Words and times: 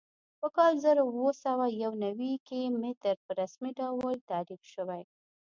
په 0.39 0.47
کال 0.57 0.73
زر 0.83 0.97
اووه 1.05 1.31
سوه 1.43 1.65
یو 1.83 1.93
نوي 2.05 2.33
کې 2.47 2.61
متر 2.81 3.15
په 3.25 3.31
رسمي 3.41 3.71
ډول 3.79 4.15
تعریف 4.29 4.61
شوی. 4.73 5.01